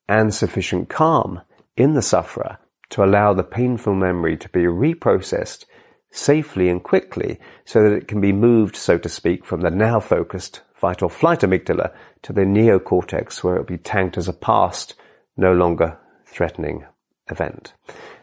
and 0.07 0.33
sufficient 0.33 0.89
calm 0.89 1.41
in 1.75 1.93
the 1.93 2.01
sufferer 2.01 2.57
to 2.89 3.03
allow 3.03 3.33
the 3.33 3.43
painful 3.43 3.93
memory 3.93 4.37
to 4.37 4.49
be 4.49 4.61
reprocessed 4.61 5.65
safely 6.11 6.69
and 6.69 6.83
quickly 6.83 7.39
so 7.65 7.83
that 7.83 7.93
it 7.93 8.07
can 8.07 8.21
be 8.21 8.31
moved, 8.31 8.75
so 8.75 8.97
to 8.97 9.09
speak, 9.09 9.45
from 9.45 9.61
the 9.61 9.69
now 9.69 9.99
focused 9.99 10.61
fight 10.73 11.01
or 11.01 11.09
flight 11.09 11.39
amygdala 11.39 11.91
to 12.21 12.33
the 12.33 12.41
neocortex 12.41 13.43
where 13.43 13.55
it 13.55 13.59
will 13.59 13.65
be 13.65 13.77
tagged 13.77 14.17
as 14.17 14.27
a 14.27 14.33
past, 14.33 14.93
no 15.35 15.53
longer 15.53 15.97
threatening 16.25 16.85
event. 17.29 17.73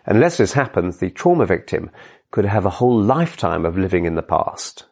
Unless 0.06 0.36
this 0.36 0.52
happens, 0.52 0.98
the 0.98 1.10
trauma 1.10 1.46
victim 1.46 1.90
could 2.30 2.44
have 2.44 2.66
a 2.66 2.70
whole 2.70 3.00
lifetime 3.00 3.64
of 3.64 3.78
living 3.78 4.04
in 4.04 4.14
the 4.14 4.22
past. 4.22 4.84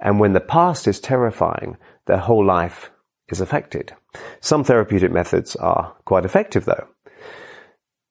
And 0.00 0.18
when 0.18 0.32
the 0.32 0.40
past 0.40 0.88
is 0.88 1.00
terrifying, 1.00 1.76
their 2.06 2.18
whole 2.18 2.44
life 2.44 2.90
is 3.28 3.40
affected. 3.40 3.94
Some 4.40 4.64
therapeutic 4.64 5.12
methods 5.12 5.56
are 5.56 5.94
quite 6.04 6.24
effective 6.24 6.64
though. 6.64 6.88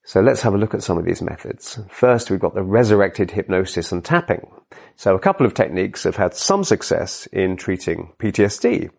So 0.03 0.20
let's 0.20 0.41
have 0.41 0.53
a 0.53 0.58
look 0.58 0.74
at 0.74 0.84
some 0.84 0.98
of 0.98 1.05
these 1.05 1.22
methods. 1.22 1.79
First, 1.89 2.31
we've 2.31 2.39
got 2.39 2.55
the 2.55 2.63
resurrected 2.63 3.31
hypnosis 3.31 3.91
and 3.91 4.03
tapping. 4.03 4.51
So 4.96 5.15
a 5.15 5.20
couple 5.20 5.46
of 5.46 5.53
techniques 5.53 6.03
have 6.03 6.15
had 6.15 6.34
some 6.34 6.63
success 6.63 7.27
in 7.27 7.55
treating 7.55 8.13
PTSD. 8.20 8.89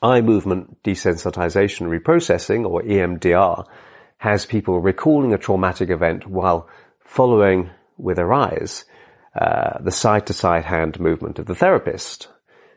Eye 0.00 0.20
movement 0.20 0.82
desensitization 0.82 1.88
reprocessing, 1.88 2.68
or 2.68 2.82
EMDR, 2.82 3.66
has 4.18 4.46
people 4.46 4.80
recalling 4.80 5.32
a 5.32 5.38
traumatic 5.38 5.90
event 5.90 6.26
while 6.26 6.68
following 7.04 7.70
with 7.98 8.16
their 8.16 8.32
eyes 8.32 8.84
uh, 9.38 9.78
the 9.80 9.90
side-to-side 9.90 10.64
hand 10.64 10.98
movement 10.98 11.38
of 11.38 11.46
the 11.46 11.54
therapist. 11.54 12.28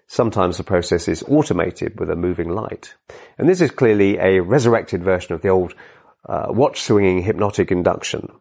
Sometimes 0.08 0.58
the 0.58 0.64
process 0.64 1.08
is 1.08 1.24
automated 1.28 2.00
with 2.00 2.10
a 2.10 2.16
moving 2.16 2.50
light. 2.50 2.94
And 3.38 3.50
this 3.50 3.62
is 3.62 3.72
clearly 3.72 4.18
a 4.18 4.40
resurrected 4.42 5.04
version 5.04 5.34
of 5.34 5.42
the 5.42 5.50
old 5.50 5.74
uh, 6.28 6.48
watch 6.50 6.82
swinging 6.82 7.22
hypnotic 7.22 7.72
induction. 7.72 8.32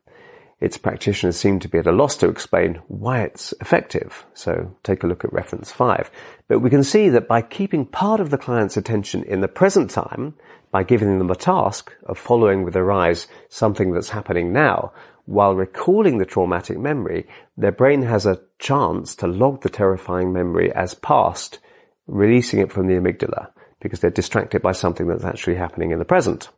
Its 0.60 0.78
practitioners 0.78 1.36
seem 1.36 1.58
to 1.60 1.68
be 1.68 1.78
at 1.78 1.86
a 1.86 1.92
loss 1.92 2.16
to 2.16 2.28
explain 2.28 2.80
why 2.88 3.20
it's 3.20 3.52
effective. 3.60 4.24
So 4.34 4.74
take 4.82 5.02
a 5.02 5.06
look 5.06 5.24
at 5.24 5.32
reference 5.32 5.70
5. 5.72 6.10
But 6.48 6.60
we 6.60 6.70
can 6.70 6.84
see 6.84 7.08
that 7.10 7.28
by 7.28 7.42
keeping 7.42 7.84
part 7.84 8.20
of 8.20 8.30
the 8.30 8.38
client's 8.38 8.76
attention 8.76 9.24
in 9.24 9.40
the 9.40 9.48
present 9.48 9.90
time, 9.90 10.34
by 10.70 10.82
giving 10.82 11.18
them 11.18 11.30
a 11.30 11.36
task 11.36 11.92
of 12.06 12.18
following 12.18 12.62
with 12.62 12.74
their 12.74 12.90
eyes 12.90 13.26
something 13.48 13.92
that's 13.92 14.08
happening 14.08 14.52
now, 14.52 14.92
while 15.26 15.54
recalling 15.54 16.18
the 16.18 16.26
traumatic 16.26 16.78
memory, 16.78 17.26
their 17.56 17.72
brain 17.72 18.02
has 18.02 18.26
a 18.26 18.40
chance 18.58 19.14
to 19.16 19.26
log 19.26 19.62
the 19.62 19.68
terrifying 19.68 20.32
memory 20.32 20.72
as 20.72 20.94
past, 20.94 21.58
releasing 22.06 22.60
it 22.60 22.72
from 22.72 22.86
the 22.86 22.94
amygdala 22.94 23.50
because 23.84 24.00
they're 24.00 24.10
distracted 24.10 24.62
by 24.62 24.72
something 24.72 25.06
that's 25.06 25.26
actually 25.26 25.56
happening 25.56 25.92
in 25.92 25.98
the 25.98 26.06
present. 26.06 26.48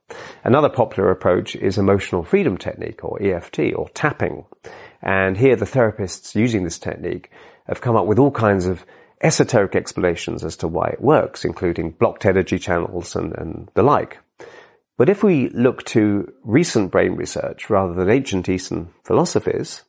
Another 0.45 0.69
popular 0.69 1.11
approach 1.11 1.57
is 1.57 1.77
emotional 1.77 2.23
freedom 2.23 2.57
technique 2.57 3.05
or 3.05 3.21
EFT 3.21 3.75
or 3.75 3.89
tapping. 3.89 4.45
And 5.03 5.37
here 5.37 5.57
the 5.57 5.67
therapists 5.67 6.37
using 6.37 6.63
this 6.63 6.79
technique 6.79 7.33
have 7.67 7.81
come 7.81 7.97
up 7.97 8.07
with 8.07 8.21
all 8.21 8.31
kinds 8.31 8.67
of 8.67 8.87
esoteric 9.21 9.75
explanations 9.75 10.45
as 10.45 10.57
to 10.59 10.69
why 10.69 10.87
it 10.87 11.01
works, 11.01 11.45
including 11.45 11.91
blocked 11.91 12.25
energy 12.25 12.61
channels 12.61 13.17
and, 13.17 13.33
and 13.37 13.69
the 13.75 13.83
like. 13.83 14.19
But 14.97 15.09
if 15.09 15.25
we 15.25 15.49
look 15.49 15.83
to 15.87 16.33
recent 16.45 16.93
brain 16.93 17.17
research 17.17 17.69
rather 17.69 17.93
than 17.93 18.09
ancient 18.09 18.49
Eastern 18.49 18.91
philosophies, 19.03 19.83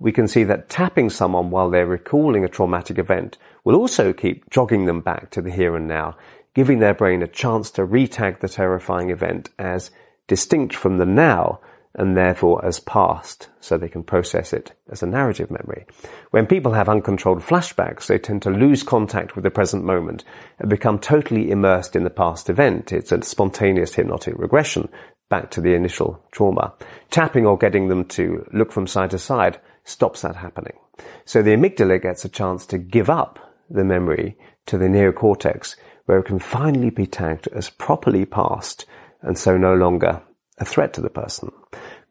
we 0.00 0.10
can 0.10 0.26
see 0.26 0.42
that 0.44 0.68
tapping 0.68 1.08
someone 1.08 1.50
while 1.50 1.70
they're 1.70 1.86
recalling 1.86 2.44
a 2.44 2.48
traumatic 2.48 2.98
event 2.98 3.38
will 3.62 3.76
also 3.76 4.12
keep 4.12 4.50
jogging 4.50 4.86
them 4.86 5.02
back 5.02 5.30
to 5.30 5.42
the 5.42 5.52
here 5.52 5.76
and 5.76 5.86
now 5.86 6.16
giving 6.54 6.78
their 6.78 6.94
brain 6.94 7.22
a 7.22 7.28
chance 7.28 7.70
to 7.72 7.86
retag 7.86 8.40
the 8.40 8.48
terrifying 8.48 9.10
event 9.10 9.50
as 9.58 9.90
distinct 10.26 10.74
from 10.74 10.98
the 10.98 11.06
now 11.06 11.60
and 11.94 12.16
therefore 12.16 12.64
as 12.64 12.78
past, 12.78 13.48
so 13.60 13.76
they 13.76 13.88
can 13.88 14.04
process 14.04 14.52
it 14.52 14.72
as 14.90 15.02
a 15.02 15.06
narrative 15.06 15.50
memory. 15.50 15.86
When 16.30 16.46
people 16.46 16.72
have 16.72 16.88
uncontrolled 16.88 17.40
flashbacks, 17.40 18.06
they 18.06 18.18
tend 18.18 18.42
to 18.42 18.50
lose 18.50 18.84
contact 18.84 19.34
with 19.34 19.42
the 19.42 19.50
present 19.50 19.84
moment 19.84 20.24
and 20.60 20.70
become 20.70 21.00
totally 21.00 21.50
immersed 21.50 21.96
in 21.96 22.04
the 22.04 22.10
past 22.10 22.48
event. 22.48 22.92
It's 22.92 23.10
a 23.10 23.22
spontaneous 23.22 23.94
hypnotic 23.94 24.38
regression 24.38 24.88
back 25.28 25.50
to 25.52 25.60
the 25.60 25.74
initial 25.74 26.22
trauma. 26.30 26.74
Tapping 27.10 27.44
or 27.44 27.58
getting 27.58 27.88
them 27.88 28.04
to 28.04 28.46
look 28.52 28.70
from 28.70 28.86
side 28.86 29.10
to 29.10 29.18
side 29.18 29.60
stops 29.84 30.22
that 30.22 30.36
happening. 30.36 30.76
So 31.24 31.42
the 31.42 31.56
amygdala 31.56 32.00
gets 32.00 32.24
a 32.24 32.28
chance 32.28 32.66
to 32.66 32.78
give 32.78 33.10
up 33.10 33.38
the 33.68 33.84
memory 33.84 34.36
to 34.66 34.78
the 34.78 34.86
neocortex 34.86 35.74
where 36.10 36.18
it 36.18 36.26
can 36.26 36.40
finally 36.40 36.90
be 36.90 37.06
tagged 37.06 37.46
as 37.54 37.70
properly 37.70 38.24
past 38.24 38.84
and 39.22 39.38
so 39.38 39.56
no 39.56 39.74
longer 39.74 40.20
a 40.58 40.64
threat 40.64 40.92
to 40.92 41.00
the 41.00 41.08
person. 41.08 41.52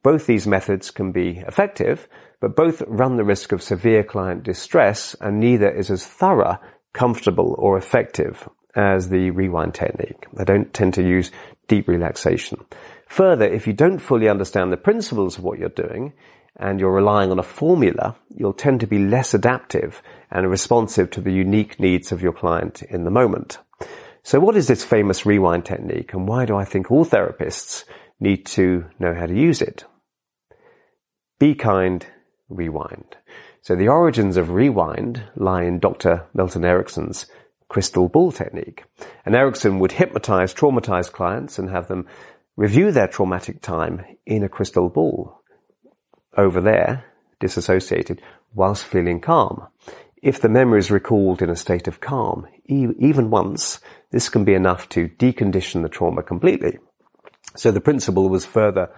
Both 0.03 0.25
these 0.25 0.47
methods 0.47 0.89
can 0.89 1.11
be 1.11 1.43
effective, 1.45 2.07
but 2.39 2.55
both 2.55 2.81
run 2.87 3.17
the 3.17 3.25
risk 3.25 3.51
of 3.51 3.61
severe 3.61 4.05
client 4.05 4.43
distress 4.43 5.17
and 5.19 5.41
neither 5.41 5.69
is 5.69 5.91
as 5.91 6.05
thorough, 6.05 6.57
comfortable 6.93 7.57
or 7.59 7.77
effective 7.77 8.47
as 8.73 9.09
the 9.09 9.31
rewind 9.31 9.73
technique. 9.73 10.27
They 10.31 10.45
don't 10.45 10.73
tend 10.73 10.93
to 10.93 11.03
use 11.03 11.31
deep 11.67 11.89
relaxation. 11.89 12.63
Further, 13.07 13.49
if 13.49 13.67
you 13.67 13.73
don't 13.73 13.99
fully 13.99 14.29
understand 14.29 14.71
the 14.71 14.77
principles 14.77 15.37
of 15.37 15.43
what 15.43 15.59
you're 15.59 15.67
doing 15.67 16.13
and 16.59 16.79
you're 16.79 16.91
relying 16.91 17.31
on 17.31 17.39
a 17.39 17.43
formula, 17.43 18.15
you'll 18.35 18.53
tend 18.53 18.81
to 18.81 18.87
be 18.87 18.99
less 18.99 19.33
adaptive 19.33 20.03
and 20.29 20.49
responsive 20.49 21.09
to 21.11 21.21
the 21.21 21.31
unique 21.31 21.79
needs 21.79 22.11
of 22.11 22.21
your 22.21 22.33
client 22.33 22.83
in 22.83 23.05
the 23.05 23.11
moment. 23.11 23.57
So 24.23 24.39
what 24.39 24.57
is 24.57 24.67
this 24.67 24.83
famous 24.83 25.25
rewind 25.25 25.65
technique 25.65 26.13
and 26.13 26.27
why 26.27 26.45
do 26.45 26.55
I 26.55 26.65
think 26.65 26.91
all 26.91 27.05
therapists 27.05 27.85
need 28.19 28.45
to 28.47 28.85
know 28.99 29.15
how 29.15 29.25
to 29.25 29.33
use 29.33 29.61
it? 29.61 29.85
Be 31.39 31.55
kind, 31.55 32.05
rewind. 32.49 33.15
So 33.61 33.75
the 33.75 33.87
origins 33.87 34.35
of 34.35 34.51
rewind 34.51 35.23
lie 35.35 35.63
in 35.63 35.79
Dr. 35.79 36.25
Milton 36.33 36.65
Erickson's 36.65 37.27
crystal 37.69 38.09
ball 38.09 38.31
technique. 38.31 38.83
And 39.25 39.35
Erickson 39.35 39.79
would 39.79 39.93
hypnotize 39.93 40.53
traumatized 40.53 41.13
clients 41.13 41.57
and 41.57 41.69
have 41.69 41.87
them 41.87 42.07
review 42.57 42.91
their 42.91 43.07
traumatic 43.07 43.61
time 43.61 44.03
in 44.25 44.43
a 44.43 44.49
crystal 44.49 44.89
ball 44.89 45.38
over 46.39 46.61
there, 46.61 47.05
disassociated, 47.39 48.21
whilst 48.53 48.85
feeling 48.85 49.19
calm. 49.19 49.67
If 50.21 50.41
the 50.41 50.49
memory 50.49 50.79
is 50.79 50.91
recalled 50.91 51.41
in 51.41 51.49
a 51.49 51.55
state 51.55 51.87
of 51.87 52.01
calm, 52.01 52.47
even 52.65 53.29
once, 53.29 53.79
this 54.11 54.29
can 54.29 54.43
be 54.43 54.53
enough 54.53 54.89
to 54.89 55.07
decondition 55.07 55.81
the 55.81 55.89
trauma 55.89 56.23
completely. 56.23 56.77
So 57.55 57.71
the 57.71 57.81
principle 57.81 58.29
was 58.29 58.45
further 58.45 58.91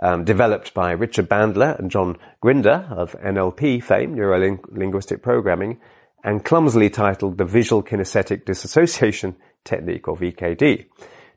um, 0.00 0.24
developed 0.24 0.74
by 0.74 0.92
Richard 0.92 1.28
Bandler 1.28 1.78
and 1.78 1.90
John 1.90 2.16
Grinder 2.40 2.86
of 2.90 3.16
NLP 3.20 3.82
fame, 3.82 4.14
Neuro-Linguistic 4.14 5.22
Programming, 5.22 5.80
and 6.22 6.44
clumsily 6.44 6.90
titled 6.90 7.38
the 7.38 7.44
Visual 7.44 7.82
Kinesthetic 7.82 8.44
Disassociation 8.44 9.36
Technique, 9.64 10.06
or 10.08 10.16
VKD. 10.16 10.86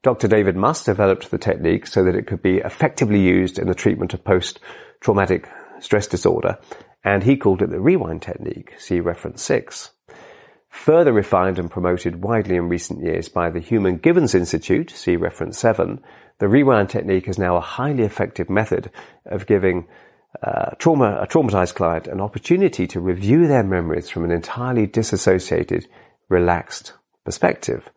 Dr. 0.04 0.28
David 0.28 0.56
Muss 0.56 0.84
developed 0.84 1.30
the 1.30 1.38
technique 1.38 1.86
so 1.86 2.04
that 2.04 2.16
it 2.16 2.26
could 2.26 2.42
be 2.42 2.58
effectively 2.58 3.20
used 3.20 3.60
in 3.60 3.68
the 3.68 3.76
treatment 3.76 4.14
of 4.14 4.24
post-traumatic 5.02 5.50
stress 5.80 6.08
disorder, 6.08 6.58
and 7.04 7.24
he 7.24 7.36
called 7.36 7.62
it 7.62 7.72
the 7.72 7.80
rewind 7.80 8.22
technique, 8.22 8.74
see 8.78 9.00
reference 9.00 9.42
6. 9.44 9.92
Further 10.70 11.12
refined 11.12 11.60
and 11.60 11.72
promoted 11.72 12.24
widely 12.24 12.56
in 12.56 12.70
recent 12.70 13.04
years 13.04 13.28
by 13.28 13.50
the 13.50 13.60
Human 13.60 13.98
Givens 13.98 14.36
Institute, 14.36 14.92
see 14.92 15.16
reference 15.16 15.58
7, 15.58 16.00
the 16.38 16.48
rewind 16.48 16.90
technique 16.90 17.28
is 17.28 17.40
now 17.40 17.58
a 17.58 17.62
highly 17.62 18.04
effective 18.04 18.50
method 18.50 18.92
of 19.26 19.48
giving 19.48 19.88
uh, 20.42 20.72
trauma, 20.78 21.20
a 21.22 21.28
traumatized 21.28 21.76
client 21.76 22.08
an 22.08 22.22
opportunity 22.22 22.88
to 22.88 23.02
review 23.02 23.48
their 23.48 23.64
memories 23.64 24.10
from 24.10 24.24
an 24.24 24.32
entirely 24.32 24.88
disassociated, 24.88 25.88
relaxed 26.30 26.94
perspective. 27.26 27.90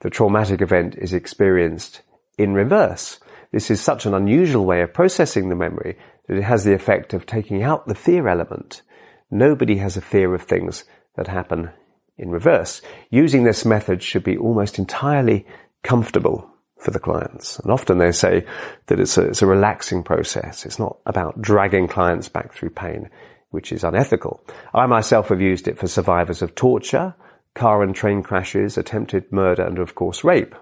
The 0.00 0.10
traumatic 0.10 0.60
event 0.60 0.96
is 0.96 1.12
experienced 1.14 2.02
in 2.36 2.52
reverse. 2.52 3.18
This 3.52 3.70
is 3.70 3.80
such 3.80 4.04
an 4.04 4.14
unusual 4.14 4.66
way 4.66 4.82
of 4.82 4.92
processing 4.92 5.48
the 5.48 5.56
memory 5.56 5.96
that 6.28 6.36
it 6.36 6.44
has 6.44 6.64
the 6.64 6.74
effect 6.74 7.14
of 7.14 7.26
taking 7.26 7.62
out 7.62 7.86
the 7.86 7.94
fear 7.94 8.28
element. 8.28 8.82
Nobody 9.30 9.78
has 9.78 9.96
a 9.96 10.02
fear 10.02 10.34
of 10.34 10.42
things 10.42 10.84
that 11.16 11.26
happen 11.26 11.70
in 12.16 12.30
reverse. 12.30 12.80
Using 13.10 13.44
this 13.44 13.64
method 13.64 14.02
should 14.02 14.24
be 14.24 14.36
almost 14.36 14.78
entirely 14.78 15.46
comfortable 15.82 16.48
for 16.78 16.92
the 16.92 17.00
clients. 17.00 17.58
And 17.58 17.72
often 17.72 17.98
they 17.98 18.12
say 18.12 18.46
that 18.86 19.00
it's 19.00 19.18
a, 19.18 19.22
it's 19.28 19.42
a 19.42 19.46
relaxing 19.46 20.04
process. 20.04 20.64
It's 20.64 20.78
not 20.78 20.98
about 21.06 21.40
dragging 21.42 21.88
clients 21.88 22.28
back 22.28 22.52
through 22.52 22.70
pain. 22.70 23.10
which 23.50 23.72
is 23.72 23.84
unethical. 23.84 24.44
I 24.74 24.86
myself 24.86 25.28
have 25.28 25.40
used 25.40 25.68
it 25.68 25.78
for 25.78 25.88
survivors 25.88 26.42
of 26.42 26.54
torture, 26.54 27.14
car 27.54 27.82
and 27.82 27.94
train 27.94 28.22
crashes, 28.22 28.76
attempted 28.76 29.32
murder, 29.32 29.62
and 29.62 29.78
of 29.78 29.94
course 29.94 30.22
rape. 30.22 30.54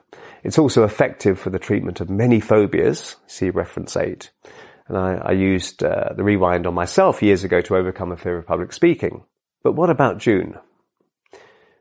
It's 0.45 0.59
also 0.59 0.85
effective 0.85 1.39
for 1.39 1.51
the 1.51 1.59
treatment 1.59 2.01
of 2.01 2.09
many 2.09 2.41
phobias, 2.41 3.17
see 3.27 3.51
reference 3.51 3.97
8. 3.97 4.31
And 4.89 4.97
I, 4.97 5.15
I 5.17 5.33
used 5.33 5.83
uh, 5.83 6.13
the 6.17 6.23
rewind 6.23 6.67
on 6.67 6.75
myself 6.75 7.23
years 7.23 7.45
ago 7.45 7.61
to 7.63 7.77
overcome 7.77 8.13
a 8.13 8.17
fear 8.17 8.39
of 8.39 8.47
public 8.47 8.73
speaking. 8.73 9.25
But 9.63 9.73
what 9.73 9.91
about 9.91 10.19
June? 10.19 10.59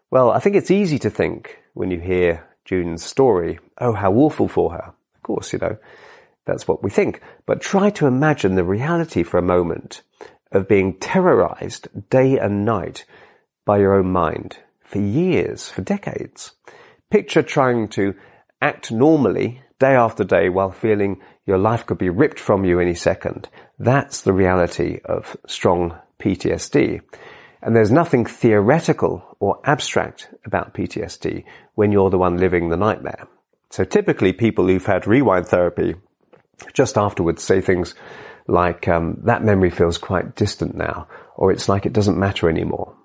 Well, 0.10 0.32
I 0.32 0.40
think 0.40 0.56
it's 0.56 0.72
easy 0.72 0.98
to 1.00 1.10
think 1.10 1.60
when 1.74 1.92
you 1.92 2.00
hear 2.00 2.48
June's 2.64 3.04
story, 3.04 3.60
oh, 3.80 3.94
how 3.94 4.14
awful 4.14 4.48
for 4.48 4.72
her. 4.72 4.94
Of 5.16 5.24
course, 5.24 5.54
you 5.54 5.60
know, 5.60 5.78
that's 6.46 6.68
what 6.68 6.84
we 6.84 6.90
think. 6.90 7.22
But 7.46 7.62
try 7.62 7.90
to 7.92 8.08
imagine 8.08 8.56
the 8.56 8.64
reality 8.64 9.24
for 9.24 9.38
a 9.38 9.44
moment 9.44 10.02
of 10.52 10.68
being 10.68 10.98
terrorized 11.00 11.88
day 12.10 12.40
and 12.40 12.66
night 12.66 13.06
by 13.66 13.80
your 13.80 13.94
own 13.94 14.12
mind 14.12 14.58
for 14.80 15.00
years, 15.00 15.70
for 15.70 15.82
decades. 15.82 16.54
Picture 17.10 17.44
trying 17.44 17.88
to 17.90 18.16
act 18.62 18.92
normally 18.92 19.62
day 19.80 19.96
after 19.96 20.24
day 20.24 20.50
while 20.50 20.72
feeling 20.72 21.22
your 21.46 21.58
life 21.58 21.86
could 21.86 21.98
be 21.98 22.10
ripped 22.10 22.40
from 22.40 22.66
you 22.66 22.80
any 22.80 22.96
second. 22.96 23.50
That's 23.78 24.22
the 24.22 24.34
reality 24.34 25.00
of 25.06 25.38
strong 25.48 25.98
PTSD. 26.20 27.02
And 27.62 27.76
there's 27.76 27.92
nothing 27.92 28.26
theoretical 28.26 29.38
or 29.40 29.60
abstract 29.64 30.30
about 30.46 30.74
PTSD 30.74 31.46
when 31.74 31.92
you're 31.92 32.10
the 32.10 32.18
one 32.18 32.38
living 32.38 32.70
the 32.70 32.78
nightmare. 32.78 33.28
So 33.70 33.84
typically 33.84 34.34
people 34.34 34.68
who've 34.68 34.86
had 34.86 35.08
rewind 35.08 35.48
therapy 35.48 35.96
just 36.74 36.98
afterwards 36.98 37.44
say 37.44 37.62
things 37.62 37.96
like, 38.48 38.88
um, 38.88 39.20
that 39.24 39.44
memory 39.44 39.72
feels 39.72 39.98
quite 39.98 40.36
distant 40.36 40.76
now, 40.76 41.08
or 41.36 41.52
it's 41.52 41.68
like 41.68 41.86
it 41.86 41.94
doesn't 41.94 42.18
matter 42.18 42.50
anymore. 42.50 42.96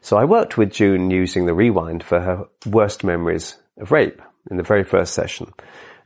So 0.00 0.16
I 0.16 0.24
worked 0.24 0.56
with 0.56 0.72
June 0.72 1.10
using 1.10 1.46
the 1.46 1.54
rewind 1.54 2.02
for 2.02 2.20
her 2.20 2.44
worst 2.66 3.04
memories 3.04 3.56
of 3.76 3.92
rape 3.92 4.20
in 4.50 4.56
the 4.56 4.62
very 4.62 4.84
first 4.84 5.14
session. 5.14 5.52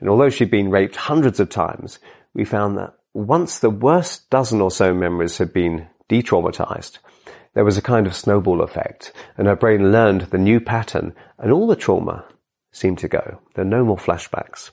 And 0.00 0.08
although 0.08 0.30
she'd 0.30 0.50
been 0.50 0.70
raped 0.70 0.96
hundreds 0.96 1.40
of 1.40 1.48
times, 1.48 1.98
we 2.34 2.44
found 2.44 2.76
that 2.78 2.94
once 3.14 3.58
the 3.58 3.70
worst 3.70 4.28
dozen 4.30 4.60
or 4.60 4.70
so 4.70 4.92
memories 4.92 5.38
had 5.38 5.52
been 5.52 5.88
de-traumatized, 6.08 6.98
there 7.54 7.64
was 7.64 7.78
a 7.78 7.82
kind 7.82 8.06
of 8.06 8.14
snowball 8.14 8.60
effect 8.60 9.12
and 9.38 9.46
her 9.46 9.56
brain 9.56 9.90
learned 9.90 10.22
the 10.22 10.38
new 10.38 10.60
pattern 10.60 11.14
and 11.38 11.50
all 11.50 11.66
the 11.66 11.76
trauma 11.76 12.26
seemed 12.70 12.98
to 12.98 13.08
go. 13.08 13.40
There 13.54 13.64
were 13.64 13.70
no 13.70 13.84
more 13.84 13.96
flashbacks. 13.96 14.70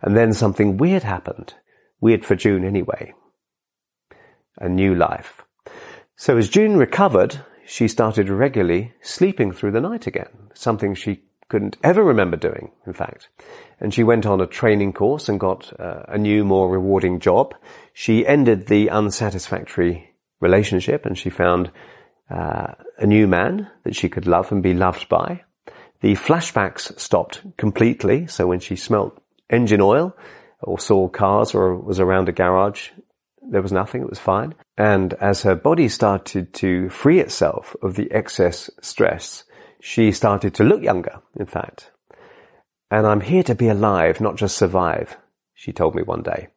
And 0.00 0.16
then 0.16 0.32
something 0.32 0.76
weird 0.76 1.02
happened. 1.02 1.54
Weird 2.00 2.24
for 2.24 2.36
June 2.36 2.64
anyway. 2.64 3.12
A 4.58 4.68
new 4.68 4.94
life. 4.94 5.42
So 6.16 6.36
as 6.36 6.48
June 6.48 6.76
recovered, 6.76 7.40
she 7.66 7.88
started 7.88 8.28
regularly 8.28 8.92
sleeping 9.02 9.52
through 9.52 9.72
the 9.72 9.80
night 9.80 10.06
again, 10.06 10.50
something 10.54 10.94
she 10.94 11.24
couldn't 11.50 11.76
ever 11.82 12.02
remember 12.02 12.36
doing, 12.36 12.70
in 12.86 12.92
fact. 12.94 13.28
And 13.80 13.92
she 13.92 14.04
went 14.04 14.24
on 14.24 14.40
a 14.40 14.46
training 14.46 14.92
course 14.92 15.28
and 15.28 15.38
got 15.38 15.78
uh, 15.78 16.04
a 16.08 16.16
new, 16.16 16.44
more 16.44 16.70
rewarding 16.70 17.18
job. 17.18 17.54
She 17.92 18.26
ended 18.26 18.66
the 18.66 18.88
unsatisfactory 18.88 20.14
relationship 20.40 21.04
and 21.04 21.18
she 21.18 21.28
found 21.28 21.70
uh, 22.30 22.74
a 22.98 23.06
new 23.06 23.26
man 23.26 23.68
that 23.84 23.96
she 23.96 24.08
could 24.08 24.26
love 24.26 24.52
and 24.52 24.62
be 24.62 24.74
loved 24.74 25.08
by. 25.08 25.42
The 26.00 26.14
flashbacks 26.14 26.98
stopped 26.98 27.42
completely. 27.56 28.28
So 28.28 28.46
when 28.46 28.60
she 28.60 28.76
smelt 28.76 29.20
engine 29.50 29.80
oil 29.80 30.16
or 30.62 30.78
saw 30.78 31.08
cars 31.08 31.54
or 31.54 31.76
was 31.76 31.98
around 31.98 32.28
a 32.28 32.32
garage, 32.32 32.90
there 33.42 33.62
was 33.62 33.72
nothing. 33.72 34.02
It 34.02 34.08
was 34.08 34.20
fine. 34.20 34.54
And 34.78 35.14
as 35.14 35.42
her 35.42 35.56
body 35.56 35.88
started 35.88 36.54
to 36.54 36.88
free 36.90 37.18
itself 37.18 37.74
of 37.82 37.96
the 37.96 38.10
excess 38.12 38.70
stress, 38.80 39.44
she 39.80 40.12
started 40.12 40.54
to 40.54 40.64
look 40.64 40.82
younger, 40.82 41.20
in 41.36 41.46
fact. 41.46 41.90
And 42.90 43.06
I'm 43.06 43.20
here 43.20 43.42
to 43.44 43.54
be 43.54 43.68
alive, 43.68 44.20
not 44.20 44.36
just 44.36 44.56
survive, 44.56 45.16
she 45.54 45.72
told 45.72 45.94
me 45.94 46.02
one 46.02 46.22
day. 46.22 46.48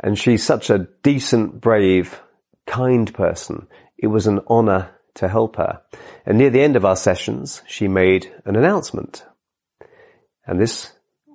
And 0.00 0.18
she's 0.18 0.44
such 0.44 0.70
a 0.70 0.86
decent, 1.02 1.60
brave, 1.60 2.20
kind 2.66 3.12
person. 3.12 3.66
It 3.96 4.06
was 4.06 4.26
an 4.26 4.40
honor 4.46 4.90
to 5.14 5.28
help 5.28 5.56
her. 5.56 5.82
And 6.24 6.38
near 6.38 6.50
the 6.50 6.62
end 6.62 6.76
of 6.76 6.84
our 6.84 6.96
sessions, 6.96 7.62
she 7.66 7.88
made 7.88 8.32
an 8.44 8.56
announcement. 8.56 9.24
And 10.46 10.60
this 10.60 10.92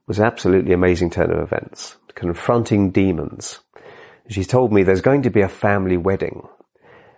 was 0.07 0.19
an 0.19 0.25
absolutely 0.25 0.73
amazing 0.73 1.09
turn 1.09 1.31
of 1.31 1.39
events, 1.39 1.97
confronting 2.15 2.91
demons. 2.91 3.59
She 4.29 4.43
told 4.43 4.71
me 4.71 4.83
there's 4.83 5.01
going 5.01 5.23
to 5.23 5.29
be 5.29 5.41
a 5.41 5.49
family 5.49 5.97
wedding 5.97 6.47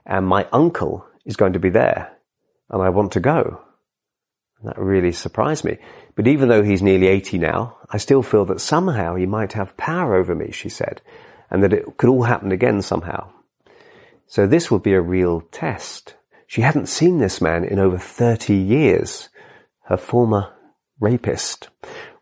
and 0.05 0.27
my 0.27 0.47
uncle 0.51 1.05
is 1.25 1.35
going 1.35 1.53
to 1.53 1.59
be 1.59 1.69
there 1.69 2.11
and 2.69 2.81
I 2.81 2.89
want 2.89 3.13
to 3.13 3.19
go. 3.19 3.61
That 4.63 4.77
really 4.77 5.11
surprised 5.11 5.63
me. 5.63 5.77
But 6.15 6.27
even 6.27 6.49
though 6.49 6.63
he's 6.63 6.81
nearly 6.81 7.07
80 7.07 7.37
now, 7.39 7.77
I 7.89 7.97
still 7.97 8.23
feel 8.23 8.45
that 8.45 8.61
somehow 8.61 9.15
he 9.15 9.25
might 9.25 9.53
have 9.53 9.77
power 9.77 10.15
over 10.15 10.33
me, 10.33 10.51
she 10.51 10.69
said, 10.69 11.01
and 11.51 11.61
that 11.63 11.73
it 11.73 11.97
could 11.97 12.09
all 12.09 12.23
happen 12.23 12.51
again 12.51 12.81
somehow. 12.81 13.29
So 14.27 14.47
this 14.47 14.71
would 14.71 14.81
be 14.81 14.93
a 14.93 15.01
real 15.01 15.41
test. 15.51 16.15
She 16.47 16.61
hadn't 16.61 16.87
seen 16.87 17.19
this 17.19 17.41
man 17.41 17.63
in 17.63 17.79
over 17.79 17.97
30 17.97 18.55
years, 18.55 19.29
her 19.83 19.97
former 19.97 20.53
rapist. 20.99 21.69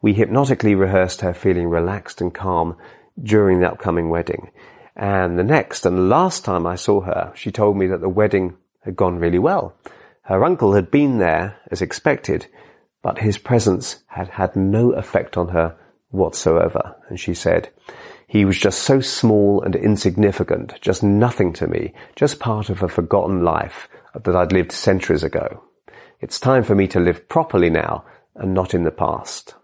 We 0.01 0.13
hypnotically 0.13 0.75
rehearsed 0.75 1.21
her 1.21 1.33
feeling 1.33 1.69
relaxed 1.69 2.19
and 2.19 2.33
calm 2.33 2.75
during 3.21 3.59
the 3.59 3.69
upcoming 3.69 4.09
wedding. 4.09 4.51
And 4.95 5.39
the 5.39 5.43
next 5.43 5.85
and 5.85 6.09
last 6.09 6.43
time 6.43 6.67
I 6.67 6.75
saw 6.75 7.01
her, 7.01 7.31
she 7.35 7.51
told 7.51 7.77
me 7.77 7.87
that 7.87 8.01
the 8.01 8.09
wedding 8.09 8.57
had 8.81 8.95
gone 8.95 9.19
really 9.19 9.39
well. 9.39 9.75
Her 10.23 10.43
uncle 10.43 10.73
had 10.73 10.89
been 10.89 11.19
there 11.19 11.57
as 11.69 11.81
expected, 11.81 12.47
but 13.01 13.19
his 13.19 13.38
presence 13.38 14.03
had 14.07 14.29
had 14.29 14.55
no 14.55 14.91
effect 14.91 15.38
on 15.38 15.49
her 15.49 15.75
whatsoever. 16.09 16.95
And 17.09 17.19
she 17.19 17.33
said, 17.33 17.69
he 18.27 18.45
was 18.45 18.57
just 18.57 18.79
so 18.79 18.99
small 18.99 19.62
and 19.62 19.75
insignificant, 19.75 20.79
just 20.81 21.03
nothing 21.03 21.53
to 21.53 21.67
me, 21.67 21.93
just 22.15 22.39
part 22.39 22.69
of 22.69 22.81
a 22.81 22.88
forgotten 22.88 23.43
life 23.43 23.89
that 24.15 24.36
I'd 24.36 24.51
lived 24.51 24.71
centuries 24.71 25.23
ago. 25.23 25.63
It's 26.19 26.39
time 26.39 26.63
for 26.63 26.73
me 26.73 26.88
to 26.88 26.99
live 26.99 27.27
properly 27.27 27.69
now 27.69 28.05
and 28.36 28.53
not 28.53 28.73
in 28.73 28.83
the 28.83 28.91
past. 28.91 29.55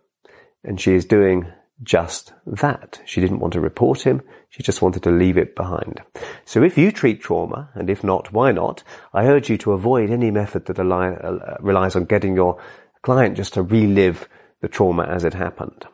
And 0.63 0.79
she 0.79 0.93
is 0.93 1.05
doing 1.05 1.47
just 1.81 2.33
that. 2.45 3.01
She 3.05 3.21
didn't 3.21 3.39
want 3.39 3.53
to 3.53 3.61
report 3.61 4.01
him. 4.01 4.21
She 4.49 4.63
just 4.63 4.81
wanted 4.81 5.03
to 5.03 5.11
leave 5.11 5.37
it 5.37 5.55
behind. 5.55 6.01
So 6.45 6.63
if 6.63 6.77
you 6.77 6.91
treat 6.91 7.21
trauma, 7.21 7.69
and 7.75 7.89
if 7.89 8.03
not, 8.03 8.33
why 8.33 8.51
not? 8.51 8.83
I 9.13 9.27
urge 9.27 9.49
you 9.49 9.57
to 9.59 9.73
avoid 9.73 10.09
any 10.09 10.31
method 10.31 10.65
that 10.65 10.79
uh, 10.79 11.57
relies 11.59 11.95
on 11.95 12.05
getting 12.05 12.35
your 12.35 12.59
client 13.03 13.37
just 13.37 13.53
to 13.53 13.63
relive 13.63 14.27
the 14.61 14.67
trauma 14.67 15.03
as 15.03 15.23
it 15.23 15.35
happened. 15.35 15.85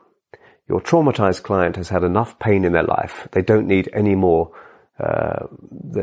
Your 0.68 0.82
traumatized 0.82 1.44
client 1.44 1.76
has 1.76 1.90
had 1.90 2.04
enough 2.04 2.40
pain 2.40 2.66
in 2.66 2.72
their 2.72 2.84
life. 2.84 3.28
They 3.32 3.42
don't 3.42 3.68
need 3.68 3.90
any 3.94 4.16
more, 4.16 4.52
uh, 5.00 5.48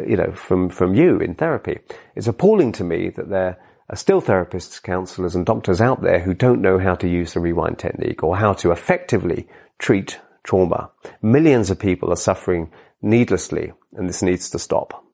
you 0.07 0.17
know, 0.17 0.33
from, 0.33 0.69
from 0.69 0.95
you 0.95 1.19
in 1.19 1.35
therapy. 1.35 1.81
It's 2.15 2.29
appalling 2.29 2.73
to 2.73 2.85
me 2.85 3.09
that 3.17 3.31
there 3.31 3.59
are 3.89 3.97
still 3.97 4.23
therapists, 4.23 4.81
counselors 4.81 5.35
and 5.35 5.45
doctors 5.45 5.81
out 5.81 6.03
there 6.03 6.21
who 6.21 6.35
don't 6.35 6.61
know 6.61 6.79
how 6.79 6.95
to 6.97 7.09
use 7.09 7.33
the 7.33 7.41
rewind 7.41 7.79
technique 7.79 8.23
or 8.23 8.37
how 8.37 8.53
to 8.53 8.71
effectively 8.71 9.49
treat 9.79 10.21
trauma. 10.45 10.91
Millions 11.21 11.71
of 11.71 11.79
people 11.79 12.13
are 12.13 12.17
suffering 12.17 12.71
needlessly 13.01 13.73
and 13.95 14.09
this 14.09 14.23
needs 14.23 14.51
to 14.51 14.59
stop. 14.59 15.05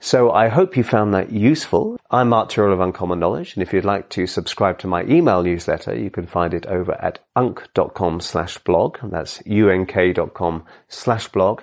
So 0.00 0.32
I 0.32 0.48
hope 0.48 0.76
you 0.76 0.82
found 0.82 1.14
that 1.14 1.30
useful. 1.30 1.96
I'm 2.10 2.30
Mark 2.30 2.48
Tyrrell 2.48 2.72
of 2.72 2.80
Uncommon 2.80 3.20
Knowledge, 3.20 3.54
and 3.54 3.62
if 3.62 3.72
you'd 3.72 3.84
like 3.84 4.08
to 4.10 4.26
subscribe 4.26 4.78
to 4.80 4.88
my 4.88 5.04
email 5.04 5.44
newsletter, 5.44 5.94
you 5.94 6.10
can 6.10 6.26
find 6.26 6.54
it 6.54 6.66
over 6.66 6.92
at 7.00 7.20
unk.com 7.36 8.20
slash 8.20 8.58
blog. 8.58 8.98
That's 9.02 9.40
unk.com 9.46 10.64
slash 10.88 11.28
blog. 11.28 11.62